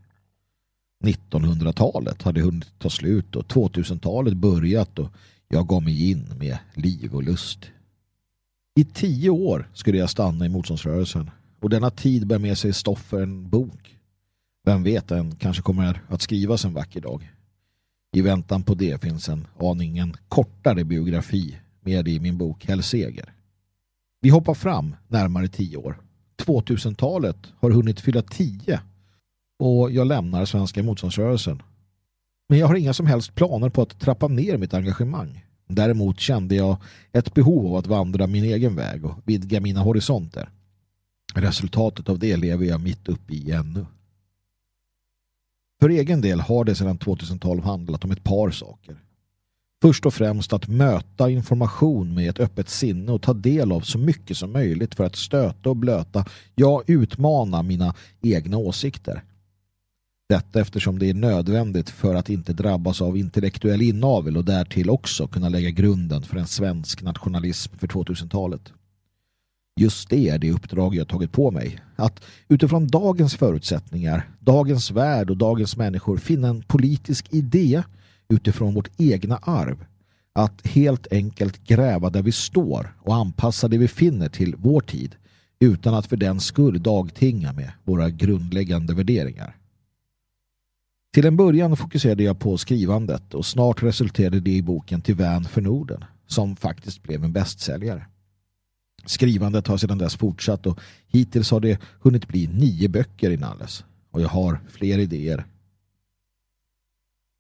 [1.04, 5.10] 1900-talet hade hunnit ta slut och 2000-talet börjat och
[5.48, 7.60] jag gav mig in med liv och lust.
[8.76, 13.01] I tio år skulle jag stanna i motståndsrörelsen och denna tid bär med sig stoff
[13.01, 13.95] för en bok.
[14.65, 17.34] Vem vet, den kanske kommer att skrivas en vacker dag.
[18.11, 23.34] I väntan på det finns en aningen kortare biografi med i min bok Hellseger.
[24.22, 26.01] Vi hoppar fram närmare tio år.
[26.45, 28.82] 2000-talet har hunnit fylla tio
[29.59, 31.61] och jag lämnar svenska motståndsrörelsen.
[32.49, 35.45] Men jag har inga som helst planer på att trappa ner mitt engagemang.
[35.70, 36.78] Däremot kände jag
[37.11, 40.49] ett behov av att vandra min egen väg och vidga mina horisonter.
[41.36, 43.86] Resultatet av det lever jag mitt uppe i ännu.
[45.80, 48.97] För egen del har det sedan 2012 handlat om ett par saker.
[49.82, 53.97] Först och främst att möta information med ett öppet sinne och ta del av så
[53.97, 59.24] mycket som möjligt för att stöta och blöta, ja utmana mina egna åsikter.
[60.30, 65.28] Detta eftersom det är nödvändigt för att inte drabbas av intellektuell inavel och därtill också
[65.28, 68.74] kunna lägga grunden för en svensk nationalism för 2000-talet.
[69.80, 71.80] Just det är det uppdrag jag tagit på mig.
[71.96, 77.84] Att utifrån dagens förutsättningar, dagens värld och dagens människor finna en politisk idé
[78.28, 79.86] utifrån vårt egna arv.
[80.34, 85.16] Att helt enkelt gräva där vi står och anpassa det vi finner till vår tid
[85.60, 89.59] utan att för den skull dagtinga med våra grundläggande värderingar.
[91.14, 95.43] Till en början fokuserade jag på skrivandet och snart resulterade det i boken Till vän
[95.43, 98.05] för Norden som faktiskt blev en bästsäljare.
[99.05, 104.22] Skrivandet har sedan dess fortsatt och hittills har det hunnit bli nio böcker inalles och
[104.22, 105.45] jag har fler idéer.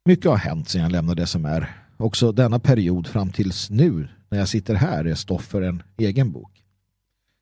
[0.05, 1.85] Mycket har hänt sedan jag lämnade SMR.
[1.97, 6.31] Också denna period fram tills nu när jag sitter här är stoff för en egen
[6.31, 6.63] bok.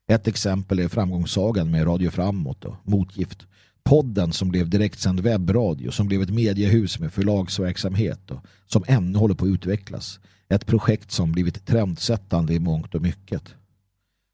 [0.08, 3.46] Ett exempel är framgångssagan med Radio Framåt och Motgift.
[3.88, 9.34] Podden som blev direktsänd webbradio som blev ett mediehus med förlagsverksamhet och som ännu håller
[9.34, 10.20] på att utvecklas.
[10.48, 13.54] Ett projekt som blivit trendsättande i mångt och mycket.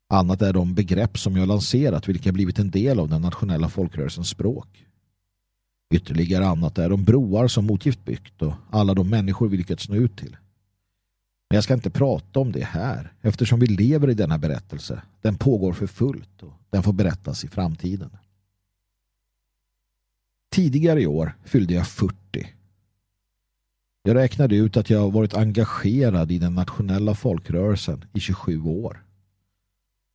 [0.09, 4.29] Annat är de begrepp som jag lanserat vilka blivit en del av den nationella folkrörelsens
[4.29, 4.85] språk.
[5.95, 9.97] Ytterligare annat är de broar som motgift byggt och alla de människor vi lyckats nå
[9.97, 10.37] ut till.
[11.51, 15.03] Men jag ska inte prata om det här eftersom vi lever i denna berättelse.
[15.23, 18.11] Den pågår för fullt och den får berättas i framtiden.
[20.55, 22.17] Tidigare i år fyllde jag 40.
[24.03, 29.05] Jag räknade ut att jag varit engagerad i den nationella folkrörelsen i 27 år.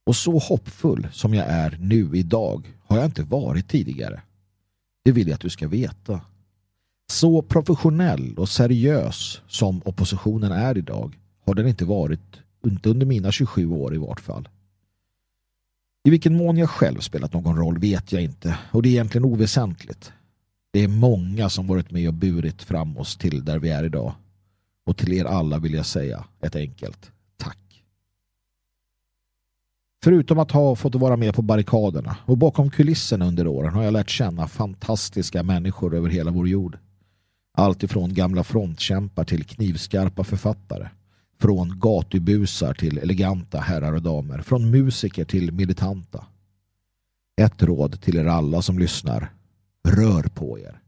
[0.05, 4.21] Och så hoppfull som jag är nu idag har jag inte varit tidigare.
[5.03, 6.21] Det vill jag att du ska veta.
[7.11, 13.31] Så professionell och seriös som oppositionen är idag har den inte varit, inte under mina
[13.31, 14.49] 27 år i vart fall.
[16.03, 19.25] I vilken mån jag själv spelat någon roll vet jag inte och det är egentligen
[19.25, 20.13] oväsentligt.
[20.72, 24.13] Det är många som varit med och burit fram oss till där vi är idag.
[24.86, 27.84] Och till er alla vill jag säga ett enkelt tack.
[30.03, 33.93] Förutom att ha fått vara med på barrikaderna och bakom kulisserna under åren har jag
[33.93, 36.78] lärt känna fantastiska människor över hela vår jord.
[37.53, 40.89] Allt ifrån gamla frontkämpar till knivskarpa författare.
[41.39, 44.41] Från gatubusar till eleganta herrar och damer.
[44.41, 46.26] Från musiker till militanta.
[47.41, 49.34] Ett råd till er alla som lyssnar.
[49.89, 50.79] Rör på er.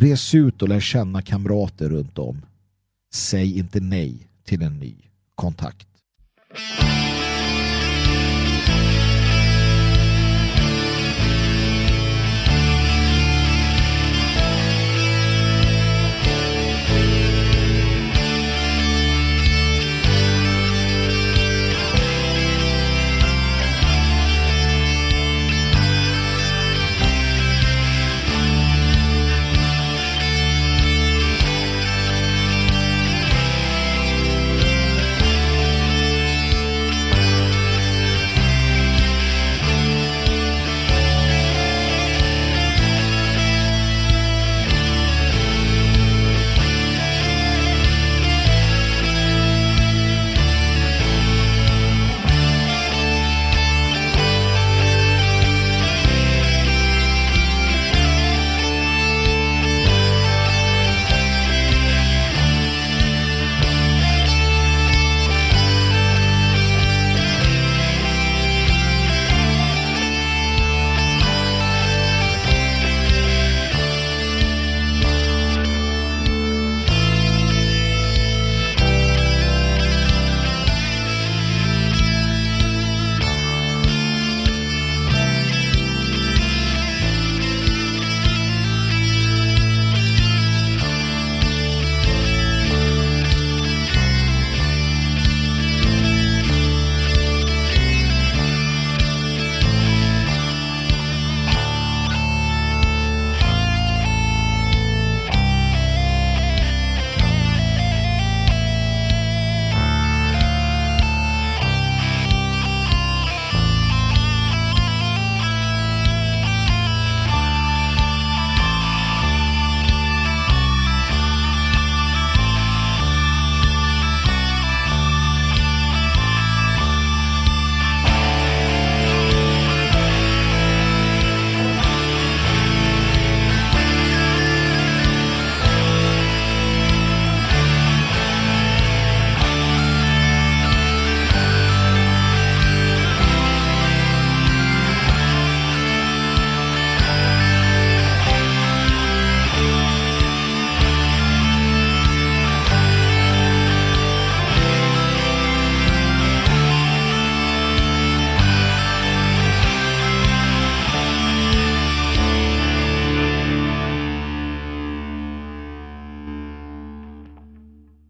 [0.00, 2.46] Res ut och lär känna kamrater runt om.
[3.14, 4.94] Säg inte nej till en ny
[5.34, 5.88] kontakt.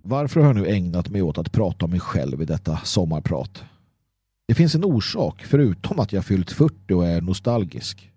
[0.08, 3.64] Varför har jag nu ägnat mig åt att prata om mig själv i detta sommarprat?
[4.48, 8.10] Det finns en orsak förutom att jag fyllt 40 och är nostalgisk.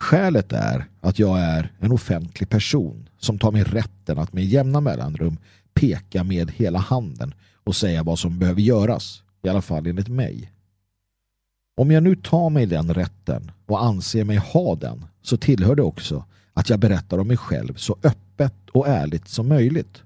[0.00, 4.80] Skälet är att jag är en offentlig person som tar mig rätten att med jämna
[4.80, 5.38] mellanrum
[5.74, 7.34] peka med hela handen
[7.64, 10.52] och säga vad som behöver göras, i alla fall enligt mig.
[11.76, 15.82] Om jag nu tar mig den rätten och anser mig ha den så tillhör det
[15.82, 20.02] också att jag berättar om mig själv så öppet och ärligt som möjligt.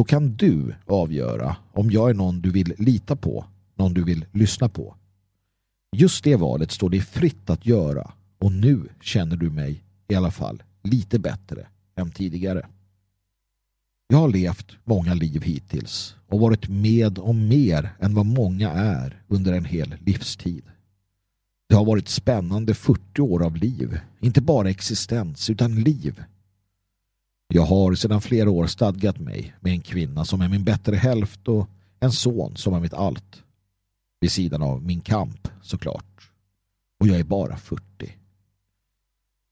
[0.00, 3.44] Då kan du avgöra om jag är någon du vill lita på,
[3.74, 4.96] någon du vill lyssna på.
[5.96, 10.30] Just det valet står dig fritt att göra och nu känner du mig i alla
[10.30, 12.66] fall lite bättre än tidigare.
[14.08, 19.22] Jag har levt många liv hittills och varit med om mer än vad många är
[19.28, 20.64] under en hel livstid.
[21.68, 26.24] Det har varit spännande 40 år av liv, inte bara existens utan liv.
[27.52, 31.48] Jag har sedan flera år stadgat mig med en kvinna som är min bättre hälft
[31.48, 31.68] och
[32.00, 33.42] en son som är mitt allt.
[34.20, 36.30] Vid sidan av min kamp såklart.
[37.00, 37.82] Och jag är bara 40.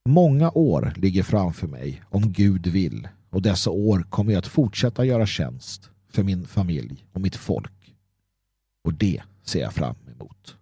[0.09, 5.05] Många år ligger framför mig om Gud vill och dessa år kommer jag att fortsätta
[5.05, 7.95] göra tjänst för min familj och mitt folk.
[8.85, 10.58] Och det ser jag fram emot.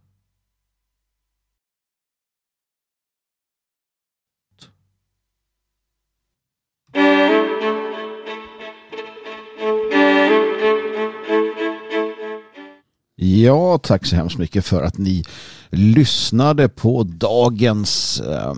[13.19, 15.25] Ja, tack så hemskt mycket för att ni
[15.71, 18.55] lyssnade på dagens eh,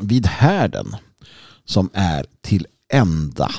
[0.00, 0.96] Vid härden
[1.64, 3.50] som är till ända.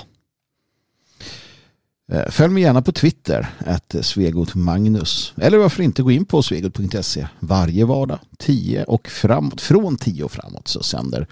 [2.11, 5.33] Eh, följ mig gärna på Twitter, att Svegot Magnus.
[5.37, 9.61] Eller varför inte gå in på svegot.se varje vardag 10 och framåt.
[9.61, 11.27] Från 10 och framåt så sänder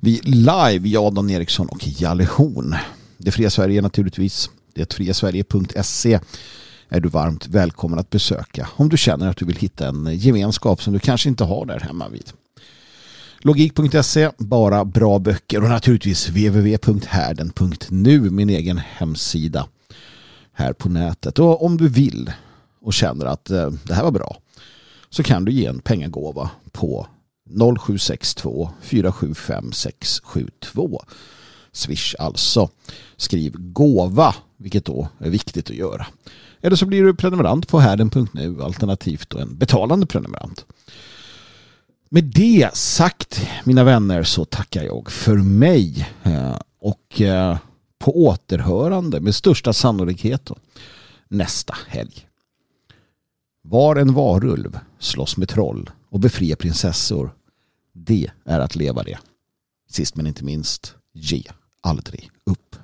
[0.00, 2.76] vi live, jag, Dan Eriksson och Jalle Horn.
[3.18, 4.50] Det fria Sverige naturligtvis.
[4.74, 6.20] Det är friasverige.se
[6.88, 10.82] är du varmt välkommen att besöka om du känner att du vill hitta en gemenskap
[10.82, 12.32] som du kanske inte har där hemma vid.
[13.40, 19.66] Logik.se, bara bra böcker och naturligtvis www.härden.nu, min egen hemsida
[20.52, 21.38] här på nätet.
[21.38, 22.32] Och om du vill
[22.80, 24.36] och känner att eh, det här var bra
[25.10, 27.06] så kan du ge en pengagåva på
[27.78, 31.02] 0762 475 672.
[31.72, 32.70] Swish alltså.
[33.16, 36.06] Skriv gåva, vilket då är viktigt att göra.
[36.60, 40.64] Eller så blir du prenumerant på härden.nu alternativt en betalande prenumerant.
[42.08, 47.58] Med det sagt mina vänner så tackar jag för mig eh, och eh,
[47.98, 50.50] på återhörande med största sannolikhet
[51.28, 52.28] nästa helg.
[53.62, 57.34] Var en varulv, slåss med troll och befria prinsessor.
[57.92, 59.18] Det är att leva det.
[59.90, 61.42] Sist men inte minst, ge
[61.80, 62.76] aldrig upp.